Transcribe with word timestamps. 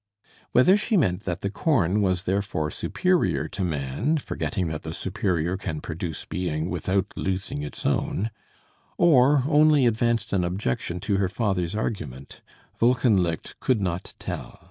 Whether 0.51 0.77
she 0.77 0.97
meant 0.97 1.25
that 1.25 1.41
the 1.41 1.51
corn 1.51 2.01
was 2.01 2.23
therefore 2.23 2.71
superior 2.71 3.47
to 3.49 3.63
man, 3.63 4.17
forgetting 4.17 4.67
that 4.69 4.81
the 4.81 4.95
superior 4.95 5.57
can 5.57 5.79
produce 5.79 6.25
being 6.25 6.71
without 6.71 7.13
losing 7.15 7.61
its 7.61 7.85
own, 7.85 8.31
or 8.97 9.43
only 9.47 9.85
advanced 9.85 10.33
an 10.33 10.43
objection 10.43 10.99
to 11.01 11.17
her 11.17 11.29
father's 11.29 11.75
argument, 11.75 12.41
Wolkenlicht 12.81 13.59
could 13.59 13.79
not 13.79 14.15
tell. 14.17 14.59